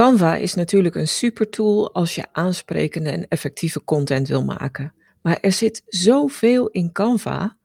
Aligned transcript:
Canva 0.00 0.36
is 0.36 0.54
natuurlijk 0.54 0.94
een 0.94 1.08
super 1.08 1.48
tool 1.50 1.94
als 1.94 2.14
je 2.14 2.26
aansprekende 2.32 3.10
en 3.10 3.28
effectieve 3.28 3.84
content 3.84 4.28
wil 4.28 4.44
maken. 4.44 4.94
Maar 5.22 5.38
er 5.40 5.52
zit 5.52 5.82
zoveel 5.86 6.68
in 6.68 6.92
Canva, 6.92 7.56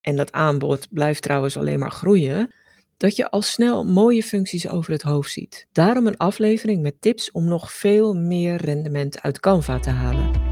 en 0.00 0.16
dat 0.16 0.32
aanbod 0.32 0.88
blijft 0.90 1.22
trouwens 1.22 1.56
alleen 1.56 1.78
maar 1.78 1.90
groeien, 1.90 2.54
dat 2.96 3.16
je 3.16 3.30
al 3.30 3.42
snel 3.42 3.84
mooie 3.84 4.22
functies 4.22 4.68
over 4.68 4.92
het 4.92 5.02
hoofd 5.02 5.30
ziet. 5.30 5.66
Daarom 5.72 6.06
een 6.06 6.16
aflevering 6.16 6.82
met 6.82 7.00
tips 7.00 7.30
om 7.30 7.44
nog 7.44 7.72
veel 7.72 8.14
meer 8.14 8.56
rendement 8.56 9.22
uit 9.22 9.40
Canva 9.40 9.78
te 9.78 9.90
halen. 9.90 10.47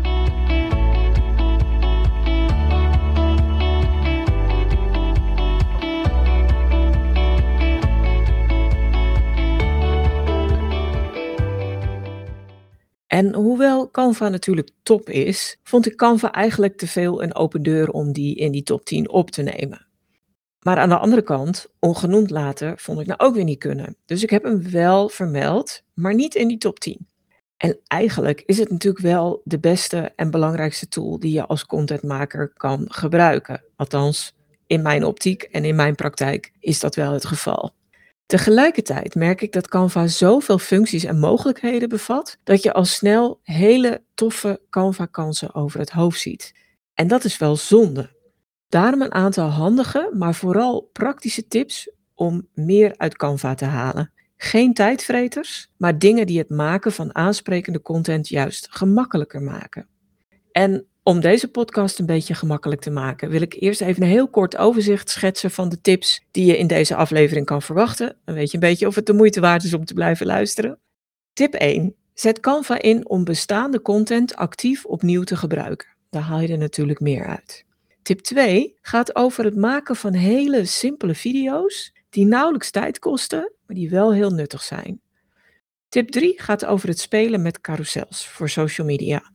En 13.16 13.34
hoewel 13.34 13.90
Canva 13.90 14.28
natuurlijk 14.28 14.70
top 14.82 15.10
is, 15.10 15.58
vond 15.62 15.86
ik 15.86 15.96
Canva 15.96 16.32
eigenlijk 16.32 16.76
te 16.76 16.86
veel 16.86 17.22
een 17.22 17.34
open 17.34 17.62
deur 17.62 17.90
om 17.90 18.12
die 18.12 18.34
in 18.34 18.52
die 18.52 18.62
top 18.62 18.84
10 18.84 19.08
op 19.08 19.30
te 19.30 19.42
nemen. 19.42 19.86
Maar 20.60 20.76
aan 20.76 20.88
de 20.88 20.98
andere 20.98 21.22
kant, 21.22 21.66
ongenoemd 21.78 22.30
later, 22.30 22.78
vond 22.78 23.00
ik 23.00 23.06
nou 23.06 23.20
ook 23.20 23.34
weer 23.34 23.44
niet 23.44 23.58
kunnen. 23.58 23.96
Dus 24.04 24.22
ik 24.22 24.30
heb 24.30 24.42
hem 24.42 24.70
wel 24.70 25.08
vermeld, 25.08 25.82
maar 25.94 26.14
niet 26.14 26.34
in 26.34 26.48
die 26.48 26.58
top 26.58 26.78
10. 26.78 27.08
En 27.56 27.78
eigenlijk 27.86 28.42
is 28.46 28.58
het 28.58 28.70
natuurlijk 28.70 29.04
wel 29.04 29.40
de 29.44 29.58
beste 29.58 30.12
en 30.16 30.30
belangrijkste 30.30 30.88
tool 30.88 31.18
die 31.18 31.32
je 31.32 31.46
als 31.46 31.66
contentmaker 31.66 32.52
kan 32.56 32.84
gebruiken. 32.88 33.62
Althans, 33.76 34.34
in 34.66 34.82
mijn 34.82 35.04
optiek 35.04 35.42
en 35.42 35.64
in 35.64 35.76
mijn 35.76 35.94
praktijk 35.94 36.52
is 36.60 36.80
dat 36.80 36.94
wel 36.94 37.12
het 37.12 37.24
geval. 37.24 37.74
Tegelijkertijd 38.26 39.14
merk 39.14 39.40
ik 39.40 39.52
dat 39.52 39.68
Canva 39.68 40.06
zoveel 40.06 40.58
functies 40.58 41.04
en 41.04 41.18
mogelijkheden 41.18 41.88
bevat, 41.88 42.38
dat 42.44 42.62
je 42.62 42.72
al 42.72 42.84
snel 42.84 43.40
hele 43.42 44.02
toffe 44.14 44.60
Canva-kansen 44.70 45.54
over 45.54 45.80
het 45.80 45.90
hoofd 45.90 46.20
ziet. 46.20 46.54
En 46.94 47.06
dat 47.06 47.24
is 47.24 47.38
wel 47.38 47.56
zonde. 47.56 48.14
Daarom 48.68 49.02
een 49.02 49.12
aantal 49.12 49.48
handige, 49.48 50.10
maar 50.14 50.34
vooral 50.34 50.90
praktische 50.92 51.46
tips 51.46 51.90
om 52.14 52.48
meer 52.54 52.94
uit 52.96 53.16
Canva 53.16 53.54
te 53.54 53.64
halen. 53.64 54.12
Geen 54.36 54.74
tijdvreters, 54.74 55.70
maar 55.76 55.98
dingen 55.98 56.26
die 56.26 56.38
het 56.38 56.50
maken 56.50 56.92
van 56.92 57.14
aansprekende 57.14 57.82
content 57.82 58.28
juist 58.28 58.66
gemakkelijker 58.70 59.42
maken. 59.42 59.88
En 60.52 60.86
om 61.06 61.20
deze 61.20 61.48
podcast 61.48 61.98
een 61.98 62.06
beetje 62.06 62.34
gemakkelijk 62.34 62.80
te 62.80 62.90
maken, 62.90 63.28
wil 63.28 63.40
ik 63.40 63.56
eerst 63.60 63.80
even 63.80 64.02
een 64.02 64.08
heel 64.08 64.28
kort 64.28 64.56
overzicht 64.56 65.10
schetsen 65.10 65.50
van 65.50 65.68
de 65.68 65.80
tips 65.80 66.24
die 66.30 66.46
je 66.46 66.58
in 66.58 66.66
deze 66.66 66.94
aflevering 66.94 67.46
kan 67.46 67.62
verwachten. 67.62 68.16
Dan 68.24 68.34
weet 68.34 68.50
je 68.50 68.54
een 68.54 68.68
beetje 68.68 68.86
of 68.86 68.94
het 68.94 69.06
de 69.06 69.12
moeite 69.12 69.40
waard 69.40 69.64
is 69.64 69.74
om 69.74 69.84
te 69.84 69.94
blijven 69.94 70.26
luisteren. 70.26 70.78
Tip 71.32 71.54
1. 71.54 71.94
Zet 72.14 72.40
Canva 72.40 72.80
in 72.82 73.08
om 73.08 73.24
bestaande 73.24 73.82
content 73.82 74.36
actief 74.36 74.84
opnieuw 74.84 75.22
te 75.22 75.36
gebruiken. 75.36 75.88
Daar 76.10 76.22
haal 76.22 76.40
je 76.40 76.48
er 76.48 76.58
natuurlijk 76.58 77.00
meer 77.00 77.26
uit. 77.26 77.64
Tip 78.02 78.20
2 78.20 78.76
gaat 78.82 79.16
over 79.16 79.44
het 79.44 79.56
maken 79.56 79.96
van 79.96 80.12
hele 80.12 80.64
simpele 80.64 81.14
video's 81.14 81.92
die 82.10 82.26
nauwelijks 82.26 82.70
tijd 82.70 82.98
kosten, 82.98 83.52
maar 83.66 83.76
die 83.76 83.90
wel 83.90 84.12
heel 84.12 84.30
nuttig 84.30 84.62
zijn. 84.62 85.00
Tip 85.88 86.10
3 86.10 86.42
gaat 86.42 86.64
over 86.64 86.88
het 86.88 86.98
spelen 86.98 87.42
met 87.42 87.60
carousels 87.60 88.28
voor 88.28 88.48
social 88.48 88.86
media. 88.86 89.34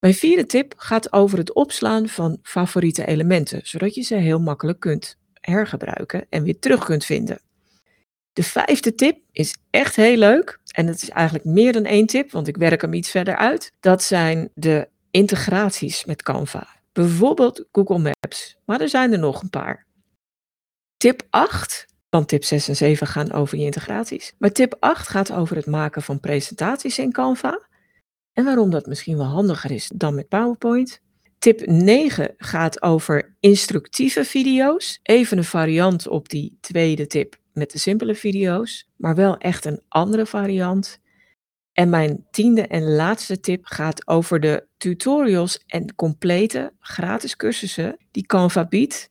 Mijn 0.00 0.14
vierde 0.14 0.46
tip 0.46 0.74
gaat 0.76 1.12
over 1.12 1.38
het 1.38 1.52
opslaan 1.52 2.08
van 2.08 2.38
favoriete 2.42 3.06
elementen, 3.06 3.60
zodat 3.64 3.94
je 3.94 4.02
ze 4.02 4.14
heel 4.14 4.40
makkelijk 4.40 4.80
kunt 4.80 5.18
hergebruiken 5.40 6.26
en 6.28 6.42
weer 6.42 6.58
terug 6.58 6.84
kunt 6.84 7.04
vinden. 7.04 7.40
De 8.32 8.42
vijfde 8.42 8.94
tip 8.94 9.18
is 9.32 9.56
echt 9.70 9.96
heel 9.96 10.16
leuk 10.16 10.60
en 10.70 10.86
het 10.86 11.02
is 11.02 11.10
eigenlijk 11.10 11.44
meer 11.44 11.72
dan 11.72 11.84
één 11.84 12.06
tip, 12.06 12.30
want 12.30 12.48
ik 12.48 12.56
werk 12.56 12.80
hem 12.80 12.92
iets 12.92 13.10
verder 13.10 13.36
uit. 13.36 13.72
Dat 13.80 14.02
zijn 14.02 14.50
de 14.54 14.88
integraties 15.10 16.04
met 16.04 16.22
Canva. 16.22 16.68
Bijvoorbeeld 16.92 17.64
Google 17.72 17.98
Maps, 17.98 18.56
maar 18.64 18.80
er 18.80 18.88
zijn 18.88 19.12
er 19.12 19.18
nog 19.18 19.42
een 19.42 19.50
paar. 19.50 19.86
Tip 20.96 21.22
8, 21.30 21.86
want 22.08 22.28
tip 22.28 22.44
6 22.44 22.68
en 22.68 22.76
7 22.76 23.06
gaan 23.06 23.32
over 23.32 23.58
je 23.58 23.64
integraties. 23.64 24.32
Maar 24.38 24.52
tip 24.52 24.76
8 24.80 25.08
gaat 25.08 25.32
over 25.32 25.56
het 25.56 25.66
maken 25.66 26.02
van 26.02 26.20
presentaties 26.20 26.98
in 26.98 27.12
Canva. 27.12 27.66
En 28.36 28.44
waarom 28.44 28.70
dat 28.70 28.86
misschien 28.86 29.16
wel 29.16 29.26
handiger 29.26 29.70
is 29.70 29.90
dan 29.94 30.14
met 30.14 30.28
PowerPoint. 30.28 31.00
Tip 31.38 31.66
9 31.66 32.34
gaat 32.36 32.82
over 32.82 33.36
instructieve 33.40 34.24
video's. 34.24 35.00
Even 35.02 35.38
een 35.38 35.44
variant 35.44 36.08
op 36.08 36.28
die 36.28 36.58
tweede 36.60 37.06
tip 37.06 37.36
met 37.52 37.70
de 37.70 37.78
simpele 37.78 38.14
video's, 38.14 38.88
maar 38.96 39.14
wel 39.14 39.36
echt 39.38 39.64
een 39.64 39.82
andere 39.88 40.26
variant. 40.26 40.98
En 41.72 41.88
mijn 41.88 42.26
tiende 42.30 42.66
en 42.66 42.94
laatste 42.94 43.40
tip 43.40 43.64
gaat 43.64 44.08
over 44.08 44.40
de 44.40 44.66
tutorials 44.76 45.62
en 45.66 45.94
complete 45.94 46.72
gratis 46.80 47.36
cursussen 47.36 47.96
die 48.10 48.26
Canva 48.26 48.64
biedt, 48.64 49.10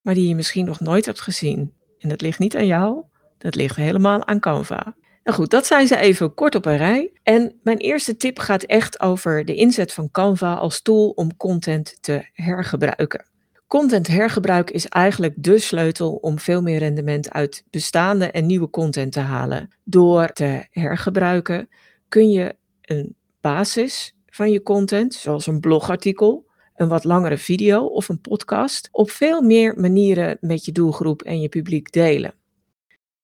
maar 0.00 0.14
die 0.14 0.28
je 0.28 0.34
misschien 0.34 0.64
nog 0.66 0.80
nooit 0.80 1.06
hebt 1.06 1.20
gezien. 1.20 1.74
En 1.98 2.08
dat 2.08 2.20
ligt 2.20 2.38
niet 2.38 2.56
aan 2.56 2.66
jou, 2.66 3.04
dat 3.38 3.54
ligt 3.54 3.76
helemaal 3.76 4.26
aan 4.26 4.40
Canva. 4.40 4.94
Nou 5.30 5.42
goed, 5.42 5.50
dat 5.50 5.66
zijn 5.66 5.86
ze 5.86 5.96
even 5.96 6.34
kort 6.34 6.54
op 6.54 6.66
een 6.66 6.76
rij. 6.76 7.12
En 7.22 7.58
mijn 7.62 7.76
eerste 7.76 8.16
tip 8.16 8.38
gaat 8.38 8.62
echt 8.62 9.00
over 9.00 9.44
de 9.44 9.54
inzet 9.54 9.92
van 9.92 10.10
Canva 10.10 10.54
als 10.54 10.82
tool 10.82 11.08
om 11.10 11.36
content 11.36 11.98
te 12.00 12.28
hergebruiken. 12.32 13.24
Content 13.66 14.06
hergebruik 14.06 14.70
is 14.70 14.86
eigenlijk 14.86 15.34
de 15.36 15.58
sleutel 15.58 16.12
om 16.12 16.38
veel 16.38 16.62
meer 16.62 16.78
rendement 16.78 17.32
uit 17.32 17.64
bestaande 17.70 18.30
en 18.30 18.46
nieuwe 18.46 18.70
content 18.70 19.12
te 19.12 19.20
halen. 19.20 19.68
Door 19.84 20.28
te 20.28 20.66
hergebruiken 20.70 21.68
kun 22.08 22.30
je 22.30 22.56
een 22.82 23.16
basis 23.40 24.14
van 24.26 24.50
je 24.50 24.62
content, 24.62 25.14
zoals 25.14 25.46
een 25.46 25.60
blogartikel, 25.60 26.46
een 26.74 26.88
wat 26.88 27.04
langere 27.04 27.38
video 27.38 27.84
of 27.84 28.08
een 28.08 28.20
podcast, 28.20 28.88
op 28.92 29.10
veel 29.10 29.42
meer 29.42 29.80
manieren 29.80 30.36
met 30.40 30.64
je 30.64 30.72
doelgroep 30.72 31.22
en 31.22 31.40
je 31.40 31.48
publiek 31.48 31.92
delen. 31.92 32.38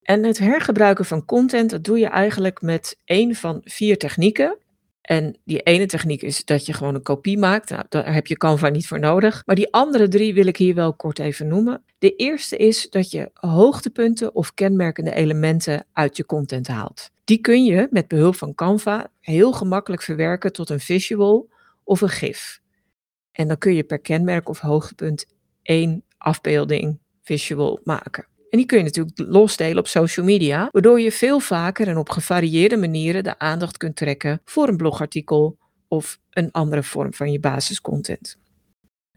En 0.07 0.25
het 0.25 0.39
hergebruiken 0.39 1.05
van 1.05 1.25
content, 1.25 1.71
dat 1.71 1.85
doe 1.85 1.99
je 1.99 2.07
eigenlijk 2.07 2.61
met 2.61 2.99
één 3.05 3.35
van 3.35 3.61
vier 3.65 3.99
technieken. 3.99 4.59
En 5.01 5.39
die 5.45 5.61
ene 5.61 5.87
techniek 5.87 6.23
is 6.23 6.45
dat 6.45 6.67
je 6.67 6.73
gewoon 6.73 6.95
een 6.95 7.03
kopie 7.03 7.39
maakt. 7.39 7.71
Nou, 7.71 7.85
daar 7.89 8.15
heb 8.15 8.27
je 8.27 8.37
Canva 8.37 8.69
niet 8.69 8.87
voor 8.87 8.99
nodig. 8.99 9.43
Maar 9.47 9.57
die 9.57 9.73
andere 9.73 10.09
drie 10.09 10.35
wil 10.35 10.47
ik 10.47 10.57
hier 10.57 10.75
wel 10.75 10.95
kort 10.95 11.19
even 11.19 11.49
noemen. 11.49 11.83
De 11.99 12.15
eerste 12.15 12.57
is 12.57 12.91
dat 12.91 13.11
je 13.11 13.31
hoogtepunten 13.35 14.35
of 14.35 14.55
kenmerkende 14.55 15.15
elementen 15.15 15.87
uit 15.93 16.17
je 16.17 16.27
content 16.27 16.67
haalt. 16.67 17.11
Die 17.25 17.39
kun 17.39 17.65
je 17.65 17.87
met 17.91 18.09
behulp 18.09 18.37
van 18.37 18.55
Canva 18.55 19.11
heel 19.21 19.53
gemakkelijk 19.53 20.03
verwerken 20.03 20.53
tot 20.53 20.71
een 20.71 20.81
visual 20.81 21.49
of 21.85 22.01
een 22.01 22.09
GIF. 22.09 22.61
En 23.33 23.49
dan 23.49 23.59
kun 23.59 23.75
je 23.75 23.85
per 23.85 24.01
kenmerk 24.01 24.49
of 24.49 24.59
hoogtepunt 24.59 25.27
één 25.63 26.05
afbeelding 26.19 26.99
visual 27.23 27.81
maken. 27.85 28.27
En 28.57 28.63
die 28.63 28.71
kun 28.71 28.79
je 28.79 28.85
natuurlijk 28.85 29.19
losdelen 29.19 29.79
op 29.79 29.87
social 29.87 30.27
media, 30.27 30.69
waardoor 30.73 31.01
je 31.01 31.13
veel 31.13 31.41
vaker 31.41 31.89
en 31.89 31.97
op 31.97 32.09
gevarieerde 32.09 32.77
manieren 32.77 33.25
de 33.25 33.39
aandacht 33.39 33.77
kunt 33.77 33.97
trekken 33.97 34.41
voor 34.45 34.69
een 34.69 34.77
blogartikel 34.77 35.59
of 35.89 36.19
een 36.31 36.51
andere 36.51 36.83
vorm 36.83 37.15
van 37.15 37.33
je 37.33 37.41
basiscontent. 37.41 38.37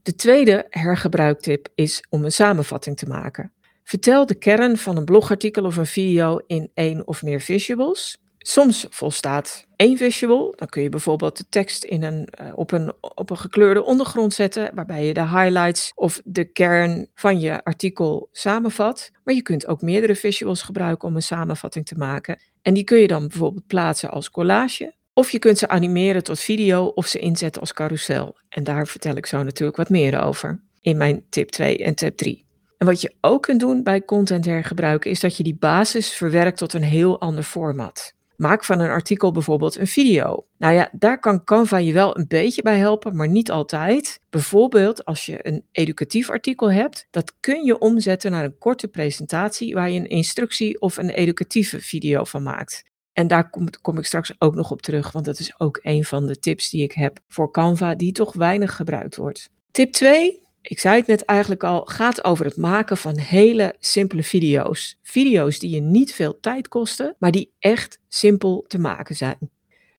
De 0.02 0.16
tweede 0.16 0.66
hergebruiktip 0.70 1.68
is 1.76 2.04
om 2.10 2.24
een 2.24 2.32
samenvatting 2.32 2.98
te 2.98 3.06
maken. 3.06 3.54
Vertel 3.84 4.26
de 4.26 4.36
kern 4.36 4.78
van 4.78 4.98
een 4.98 5.06
blogartikel 5.06 5.64
of 5.64 5.78
een 5.78 5.86
video 5.86 6.40
in 6.48 6.72
één 6.74 7.08
of 7.08 7.24
meer 7.24 7.42
visuals. 7.42 8.18
Soms 8.42 8.86
volstaat 8.90 9.66
één 9.76 9.98
visual. 9.98 10.54
Dan 10.56 10.68
kun 10.68 10.82
je 10.82 10.90
bijvoorbeeld 10.90 11.38
de 11.38 11.46
tekst 11.50 11.84
in 11.84 12.04
een, 12.04 12.28
uh, 12.42 12.52
op, 12.56 12.72
een, 12.72 12.94
op 13.00 13.30
een 13.30 13.38
gekleurde 13.38 13.84
ondergrond 13.84 14.34
zetten, 14.34 14.72
waarbij 14.74 15.06
je 15.06 15.14
de 15.14 15.28
highlights 15.28 15.92
of 15.96 16.22
de 16.24 16.46
kern 16.46 17.08
van 17.16 17.40
je 17.40 17.64
artikel 17.64 18.30
samenvat. 18.32 19.12
Maar 19.24 19.36
je 19.36 19.42
kunt 19.42 19.68
ook 19.68 19.82
meerdere 19.82 20.16
visuals 20.16 20.62
gebruiken 20.62 21.08
om 21.08 21.16
een 21.16 21.22
samenvatting 21.22 21.86
te 21.86 21.96
maken. 21.96 22.40
En 22.62 22.74
die 22.74 22.84
kun 22.84 22.98
je 22.98 23.08
dan 23.08 23.28
bijvoorbeeld 23.28 23.68
plaatsen 23.68 24.12
als 24.12 24.32
collage. 24.32 24.96
Of 25.13 25.31
je 25.31 25.40
kunt 25.40 25.58
ze 25.58 25.68
animeren 25.68 26.24
tot 26.24 26.40
video 26.40 26.86
of 26.86 27.08
ze 27.08 27.19
inzetten 27.19 27.62
als 27.62 27.74
carousel. 27.74 28.38
En 28.50 28.63
daar 28.63 28.88
vertel 28.88 29.16
ik 29.16 29.25
zo 29.25 29.44
natuurlijk 29.44 29.78
wat 29.78 29.90
meer 29.90 30.22
over 30.22 30.63
in 30.81 30.98
mijn 30.98 31.25
tip 31.30 31.50
2 31.50 31.78
en 31.78 31.96
tip 31.96 32.18
3. 32.18 32.46
En 32.78 32.86
wat 32.86 33.02
je 33.02 33.13
ook 33.22 33.42
kunt 33.42 33.60
doen 33.60 33.84
bij 33.84 34.06
content 34.06 34.46
hergebruiken 34.46 35.12
is 35.12 35.19
dat 35.19 35.38
je 35.38 35.44
die 35.44 35.58
basis 35.60 36.13
verwerkt 36.13 36.58
tot 36.58 36.74
een 36.74 36.84
heel 36.84 37.19
ander 37.19 37.44
format. 37.44 38.18
Maak 38.39 38.65
van 38.65 38.80
een 38.80 38.89
artikel 38.89 39.31
bijvoorbeeld 39.31 39.77
een 39.77 39.88
video. 39.88 40.45
Nou 40.57 40.74
ja, 40.74 40.89
daar 40.91 41.19
kan 41.19 41.44
Canva 41.44 41.77
je 41.77 41.94
wel 41.94 42.18
een 42.18 42.27
beetje 42.27 42.62
bij 42.62 42.77
helpen, 42.77 43.15
maar 43.15 43.27
niet 43.27 43.51
altijd. 43.51 44.19
Bijvoorbeeld 44.30 45.06
als 45.06 45.25
je 45.25 45.47
een 45.47 45.65
educatief 45.71 46.30
artikel 46.30 46.71
hebt, 46.71 47.07
dat 47.12 47.33
kun 47.39 47.63
je 47.63 47.77
omzetten 47.77 48.31
naar 48.31 48.44
een 48.44 48.57
korte 48.57 48.88
presentatie 48.88 49.74
waar 49.74 49.89
je 49.89 50.00
een 50.00 50.09
instructie 50.09 50.81
of 50.81 50.97
een 50.97 51.09
educatieve 51.09 51.80
video 51.81 52.24
van 52.24 52.44
maakt. 52.44 52.83
En 53.13 53.27
daar 53.27 53.50
kom, 53.50 53.69
kom, 53.81 53.97
ik 53.97 54.06
straks 54.06 54.33
ook 54.38 54.56
nog 54.56 54.71
op 54.71 54.81
terug, 54.81 55.12
want 55.12 55.25
dat 55.25 55.39
is 55.39 55.59
ook 55.59 55.80
een 55.81 56.06
van 56.06 56.27
de 56.27 56.39
tips 56.39 56.69
die 56.69 56.83
ik 56.83 56.91
heb 56.91 57.19
voor 57.27 57.51
Canva, 57.51 57.95
die 57.95 58.12
toch 58.12 58.33
weinig 58.33 58.75
gebruikt 58.75 59.15
wordt. 59.15 59.50
Tip 59.71 59.91
2 59.91 60.41
Ik 60.62 60.80
zei 60.80 60.98
het 60.98 61.08
net 61.08 61.26
eigenlijk 61.26 61.64
al, 61.64 61.86
gaat 61.86 62.24
over 62.24 62.46
het 62.46 62.58
maken 62.58 62.98
van 62.98 63.18
hele 63.18 63.76
simpele 63.80 64.24
video's. 64.24 64.98
Video's 65.02 65.60
die 65.60 65.70
je 65.70 65.82
niet 65.82 66.14
veel 66.14 66.40
tijd 66.40 66.68
kosten, 66.68 67.16
maar 67.20 67.32
die 67.32 67.52
echt 67.60 68.00
simpel 68.08 68.66
te 68.68 68.80
maken 68.80 69.16
zijn. 69.16 69.38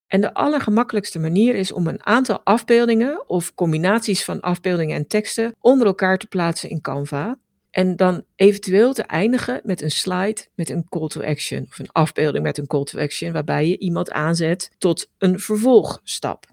En 0.06 0.20
de 0.20 0.34
allergemakkelijkste 0.34 1.18
manier 1.18 1.54
is 1.54 1.72
om 1.72 1.86
een 1.86 2.06
aantal 2.06 2.40
afbeeldingen 2.44 3.28
of 3.28 3.54
combinaties 3.54 4.24
van 4.24 4.40
afbeeldingen 4.40 4.96
en 4.96 5.06
teksten 5.06 5.54
onder 5.60 5.86
elkaar 5.86 6.18
te 6.18 6.26
plaatsen 6.26 6.70
in 6.70 6.80
Canva. 6.80 7.38
En 7.70 7.96
dan 7.96 8.24
eventueel 8.36 8.92
te 8.92 9.02
eindigen 9.02 9.60
met 9.64 9.82
een 9.82 9.90
slide 9.90 10.46
met 10.54 10.70
een 10.70 10.88
call 10.88 11.08
to 11.08 11.22
action 11.22 11.66
of 11.68 11.78
een 11.78 11.92
afbeelding 11.92 12.44
met 12.44 12.58
een 12.58 12.66
call 12.66 12.84
to 12.84 12.98
action 12.98 13.32
waarbij 13.32 13.68
je 13.68 13.78
iemand 13.78 14.10
aanzet 14.10 14.70
tot 14.78 15.10
een 15.18 15.40
vervolgstap. 15.40 16.46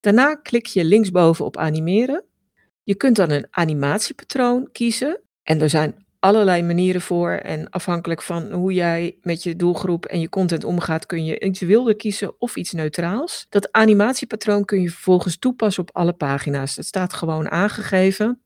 Daarna 0.00 0.34
klik 0.34 0.66
je 0.66 0.84
linksboven 0.84 1.44
op 1.44 1.56
animeren. 1.56 2.24
Je 2.92 2.98
kunt 2.98 3.16
dan 3.16 3.30
een 3.30 3.46
animatiepatroon 3.50 4.68
kiezen 4.72 5.20
en 5.42 5.60
er 5.60 5.70
zijn 5.70 6.04
allerlei 6.18 6.62
manieren 6.62 7.00
voor 7.00 7.30
en 7.30 7.70
afhankelijk 7.70 8.22
van 8.22 8.52
hoe 8.52 8.72
jij 8.72 9.16
met 9.22 9.42
je 9.42 9.56
doelgroep 9.56 10.04
en 10.04 10.20
je 10.20 10.28
content 10.28 10.64
omgaat 10.64 11.06
kun 11.06 11.24
je 11.24 11.40
iets 11.40 11.60
wilder 11.60 11.96
kiezen 11.96 12.40
of 12.40 12.56
iets 12.56 12.72
neutraals. 12.72 13.46
Dat 13.48 13.72
animatiepatroon 13.72 14.64
kun 14.64 14.80
je 14.80 14.90
vervolgens 14.90 15.38
toepassen 15.38 15.82
op 15.82 15.90
alle 15.92 16.12
pagina's. 16.12 16.74
Dat 16.74 16.84
staat 16.84 17.12
gewoon 17.12 17.50
aangegeven. 17.50 18.40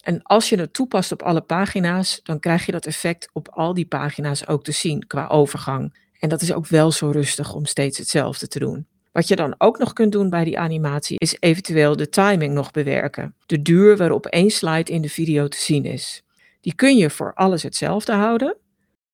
En 0.00 0.22
als 0.22 0.48
je 0.48 0.58
het 0.58 0.72
toepast 0.72 1.12
op 1.12 1.22
alle 1.22 1.42
pagina's, 1.42 2.20
dan 2.22 2.40
krijg 2.40 2.66
je 2.66 2.72
dat 2.72 2.86
effect 2.86 3.28
op 3.32 3.48
al 3.48 3.74
die 3.74 3.86
pagina's 3.86 4.46
ook 4.46 4.64
te 4.64 4.72
zien 4.72 5.06
qua 5.06 5.26
overgang. 5.26 6.10
En 6.18 6.28
dat 6.28 6.42
is 6.42 6.52
ook 6.52 6.66
wel 6.66 6.92
zo 6.92 7.10
rustig 7.10 7.54
om 7.54 7.66
steeds 7.66 7.98
hetzelfde 7.98 8.48
te 8.48 8.58
doen. 8.58 8.86
Wat 9.14 9.28
je 9.28 9.36
dan 9.36 9.54
ook 9.58 9.78
nog 9.78 9.92
kunt 9.92 10.12
doen 10.12 10.30
bij 10.30 10.44
die 10.44 10.58
animatie 10.58 11.18
is 11.18 11.36
eventueel 11.40 11.96
de 11.96 12.08
timing 12.08 12.54
nog 12.54 12.70
bewerken. 12.70 13.34
De 13.46 13.62
duur 13.62 13.96
waarop 13.96 14.26
één 14.26 14.50
slide 14.50 14.92
in 14.92 15.02
de 15.02 15.08
video 15.08 15.48
te 15.48 15.56
zien 15.56 15.84
is. 15.84 16.22
Die 16.60 16.74
kun 16.74 16.96
je 16.96 17.10
voor 17.10 17.34
alles 17.34 17.62
hetzelfde 17.62 18.12
houden. 18.12 18.56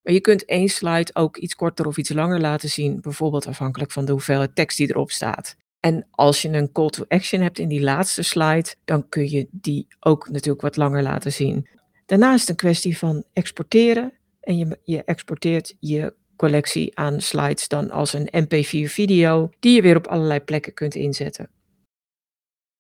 Maar 0.02 0.12
je 0.12 0.20
kunt 0.20 0.44
één 0.44 0.68
slide 0.68 1.14
ook 1.14 1.36
iets 1.36 1.54
korter 1.54 1.86
of 1.86 1.96
iets 1.96 2.12
langer 2.12 2.40
laten 2.40 2.68
zien, 2.68 3.00
bijvoorbeeld 3.00 3.46
afhankelijk 3.46 3.90
van 3.90 4.04
de 4.04 4.12
hoeveelheid 4.12 4.54
tekst 4.54 4.76
die 4.76 4.88
erop 4.88 5.10
staat. 5.10 5.56
En 5.80 6.06
als 6.10 6.42
je 6.42 6.48
een 6.48 6.72
call 6.72 6.88
to 6.88 7.04
action 7.08 7.40
hebt 7.40 7.58
in 7.58 7.68
die 7.68 7.82
laatste 7.82 8.22
slide, 8.22 8.74
dan 8.84 9.08
kun 9.08 9.30
je 9.30 9.48
die 9.50 9.86
ook 10.00 10.28
natuurlijk 10.28 10.62
wat 10.62 10.76
langer 10.76 11.02
laten 11.02 11.32
zien. 11.32 11.68
Daarna 12.06 12.34
is 12.34 12.40
het 12.40 12.48
een 12.48 12.56
kwestie 12.56 12.98
van 12.98 13.24
exporteren. 13.32 14.12
En 14.40 14.56
je, 14.56 14.78
je 14.84 15.04
exporteert 15.04 15.76
je 15.80 16.14
collectie 16.40 16.98
aan 16.98 17.20
slides 17.20 17.68
dan 17.68 17.90
als 17.90 18.12
een 18.12 18.28
MP4 18.44 18.90
video, 18.90 19.50
die 19.58 19.74
je 19.74 19.82
weer 19.82 19.96
op 19.96 20.06
allerlei 20.06 20.40
plekken 20.40 20.74
kunt 20.74 20.94
inzetten. 20.94 21.50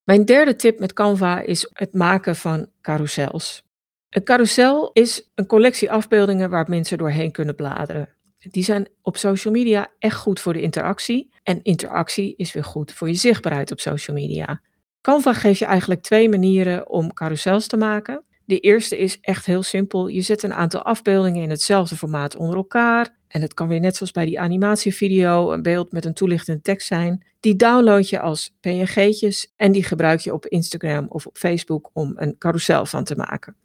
Mijn 0.04 0.24
derde 0.24 0.56
tip 0.56 0.78
met 0.78 0.92
Canva 0.92 1.40
is 1.40 1.70
het 1.72 1.94
maken 1.94 2.36
van 2.36 2.70
carousels. 2.80 3.62
Een 4.08 4.24
carousel 4.24 4.90
is 4.92 5.30
een 5.34 5.46
collectie 5.46 5.90
afbeeldingen 5.90 6.50
waar 6.50 6.68
mensen 6.68 6.98
doorheen 6.98 7.32
kunnen 7.32 7.54
bladeren. 7.54 8.08
Die 8.38 8.64
zijn 8.64 8.88
op 9.02 9.16
social 9.16 9.54
media 9.54 9.88
echt 9.98 10.16
goed 10.16 10.40
voor 10.40 10.52
de 10.52 10.62
interactie. 10.62 11.32
En 11.42 11.62
interactie 11.62 12.34
is 12.36 12.52
weer 12.52 12.64
goed 12.64 12.92
voor 12.92 13.08
je 13.08 13.14
zichtbaarheid 13.14 13.70
op 13.70 13.80
social 13.80 14.16
media. 14.16 14.60
Canva 15.00 15.32
geeft 15.32 15.58
je 15.58 15.64
eigenlijk 15.64 16.02
twee 16.02 16.28
manieren 16.28 16.88
om 16.88 17.12
carousels 17.12 17.66
te 17.66 17.76
maken. 17.76 18.24
De 18.50 18.60
eerste 18.60 18.98
is 18.98 19.18
echt 19.20 19.46
heel 19.46 19.62
simpel. 19.62 20.08
Je 20.08 20.20
zet 20.20 20.42
een 20.42 20.54
aantal 20.54 20.82
afbeeldingen 20.82 21.42
in 21.42 21.50
hetzelfde 21.50 21.96
formaat 21.96 22.36
onder 22.36 22.56
elkaar. 22.56 23.16
En 23.28 23.42
het 23.42 23.54
kan 23.54 23.68
weer 23.68 23.80
net 23.80 23.96
zoals 23.96 24.12
bij 24.12 24.24
die 24.24 24.40
animatievideo 24.40 25.52
een 25.52 25.62
beeld 25.62 25.92
met 25.92 26.04
een 26.04 26.14
toelichtende 26.14 26.60
tekst 26.60 26.86
zijn. 26.86 27.24
Die 27.40 27.56
download 27.56 28.08
je 28.08 28.20
als 28.20 28.56
PNG'tjes 28.60 29.52
en 29.56 29.72
die 29.72 29.82
gebruik 29.84 30.20
je 30.20 30.32
op 30.32 30.46
Instagram 30.46 31.06
of 31.08 31.26
op 31.26 31.38
Facebook 31.38 31.90
om 31.92 32.12
een 32.16 32.38
carousel 32.38 32.86
van 32.86 33.04
te 33.04 33.16
maken. 33.16 33.56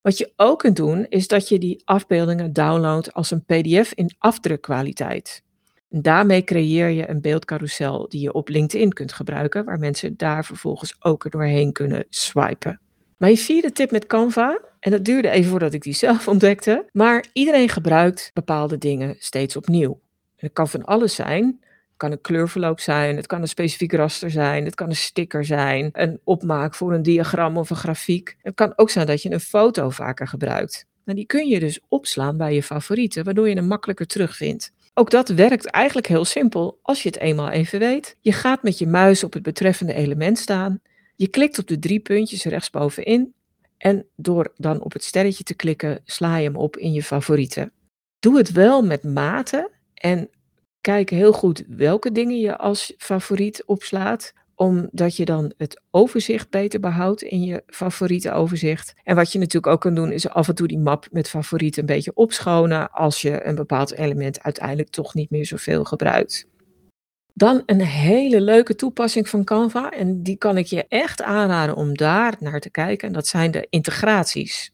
Wat 0.00 0.18
je 0.18 0.32
ook 0.36 0.58
kunt 0.58 0.76
doen, 0.76 1.06
is 1.08 1.28
dat 1.28 1.48
je 1.48 1.58
die 1.58 1.82
afbeeldingen 1.84 2.52
downloadt 2.52 3.12
als 3.12 3.30
een 3.30 3.44
PDF 3.44 3.92
in 3.94 4.14
afdrukkwaliteit. 4.18 5.42
En 5.90 6.02
daarmee 6.02 6.44
creëer 6.44 6.88
je 6.88 7.08
een 7.08 7.20
beeldcarousel 7.20 8.08
die 8.08 8.20
je 8.20 8.32
op 8.32 8.48
LinkedIn 8.48 8.92
kunt 8.92 9.12
gebruiken, 9.12 9.64
waar 9.64 9.78
mensen 9.78 10.16
daar 10.16 10.44
vervolgens 10.44 10.96
ook 10.98 11.30
doorheen 11.30 11.72
kunnen 11.72 12.06
swipen. 12.08 12.80
Mijn 13.18 13.36
vierde 13.36 13.72
tip 13.72 13.90
met 13.90 14.06
Canva, 14.06 14.60
en 14.80 14.90
dat 14.90 15.04
duurde 15.04 15.30
even 15.30 15.50
voordat 15.50 15.72
ik 15.72 15.82
die 15.82 15.94
zelf 15.94 16.28
ontdekte, 16.34 16.88
maar 16.92 17.24
iedereen 17.32 17.68
gebruikt 17.68 18.30
bepaalde 18.34 18.78
dingen 18.78 19.16
steeds 19.18 19.56
opnieuw. 19.56 20.00
het 20.36 20.52
kan 20.52 20.68
van 20.68 20.84
alles 20.84 21.14
zijn, 21.14 21.60
kan 21.96 22.12
een 22.12 22.20
kleurverloop 22.20 22.80
zijn, 22.80 23.16
het 23.16 23.26
kan 23.26 23.40
een 23.40 23.48
specifiek 23.48 23.92
raster 23.92 24.30
zijn, 24.30 24.64
het 24.64 24.74
kan 24.74 24.88
een 24.88 24.96
sticker 24.96 25.44
zijn, 25.44 25.88
een 25.92 26.20
opmaak 26.24 26.74
voor 26.74 26.92
een 26.92 27.02
diagram 27.02 27.56
of 27.56 27.70
een 27.70 27.76
grafiek. 27.76 28.36
Het 28.42 28.54
kan 28.54 28.72
ook 28.76 28.90
zijn 28.90 29.06
dat 29.06 29.22
je 29.22 29.30
een 29.30 29.40
foto 29.40 29.90
vaker 29.90 30.28
gebruikt. 30.28 30.86
Die 31.04 31.26
kun 31.26 31.48
je 31.48 31.60
dus 31.60 31.80
opslaan 31.88 32.36
bij 32.36 32.54
je 32.54 32.62
favorieten, 32.62 33.24
waardoor 33.24 33.48
je 33.48 33.54
hem 33.54 33.66
makkelijker 33.66 34.06
terugvindt. 34.06 34.72
Ook 34.94 35.10
dat 35.10 35.28
werkt 35.28 35.66
eigenlijk 35.66 36.06
heel 36.06 36.24
simpel 36.24 36.78
als 36.82 37.02
je 37.02 37.08
het 37.08 37.18
eenmaal 37.18 37.50
even 37.50 37.78
weet. 37.78 38.16
Je 38.20 38.32
gaat 38.32 38.62
met 38.62 38.78
je 38.78 38.86
muis 38.86 39.24
op 39.24 39.32
het 39.32 39.42
betreffende 39.42 39.94
element 39.94 40.38
staan. 40.38 40.80
Je 41.18 41.28
klikt 41.28 41.58
op 41.58 41.66
de 41.66 41.78
drie 41.78 42.00
puntjes 42.00 42.44
rechtsbovenin. 42.44 43.34
En 43.76 44.06
door 44.16 44.52
dan 44.56 44.82
op 44.82 44.92
het 44.92 45.04
sterretje 45.04 45.44
te 45.44 45.54
klikken, 45.54 46.00
sla 46.04 46.36
je 46.36 46.44
hem 46.44 46.56
op 46.56 46.76
in 46.76 46.92
je 46.92 47.02
favorieten. 47.02 47.72
Doe 48.18 48.36
het 48.36 48.52
wel 48.52 48.82
met 48.82 49.02
mate 49.02 49.70
en 49.94 50.30
kijk 50.80 51.10
heel 51.10 51.32
goed 51.32 51.64
welke 51.68 52.12
dingen 52.12 52.40
je 52.40 52.56
als 52.56 52.94
favoriet 52.98 53.64
opslaat 53.64 54.32
omdat 54.54 55.16
je 55.16 55.24
dan 55.24 55.52
het 55.56 55.80
overzicht 55.90 56.50
beter 56.50 56.80
behoudt 56.80 57.22
in 57.22 57.42
je 57.42 57.62
favoriete 57.66 58.32
overzicht. 58.32 58.94
En 59.02 59.16
wat 59.16 59.32
je 59.32 59.38
natuurlijk 59.38 59.72
ook 59.72 59.80
kan 59.80 59.94
doen, 59.94 60.12
is 60.12 60.28
af 60.28 60.48
en 60.48 60.54
toe 60.54 60.68
die 60.68 60.78
map 60.78 61.06
met 61.10 61.28
favorieten 61.28 61.80
een 61.80 61.86
beetje 61.86 62.14
opschonen 62.14 62.90
als 62.90 63.22
je 63.22 63.46
een 63.46 63.54
bepaald 63.54 63.92
element 63.92 64.42
uiteindelijk 64.42 64.88
toch 64.88 65.14
niet 65.14 65.30
meer 65.30 65.46
zoveel 65.46 65.84
gebruikt. 65.84 66.46
Dan 67.38 67.62
een 67.66 67.80
hele 67.80 68.40
leuke 68.40 68.74
toepassing 68.74 69.28
van 69.28 69.44
Canva 69.44 69.90
en 69.90 70.22
die 70.22 70.36
kan 70.36 70.56
ik 70.56 70.66
je 70.66 70.86
echt 70.88 71.22
aanraden 71.22 71.76
om 71.76 71.96
daar 71.96 72.36
naar 72.40 72.60
te 72.60 72.70
kijken. 72.70 73.08
En 73.08 73.14
dat 73.14 73.26
zijn 73.26 73.50
de 73.50 73.66
integraties. 73.70 74.72